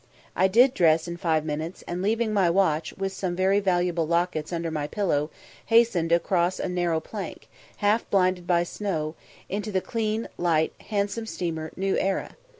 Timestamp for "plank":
6.99-7.47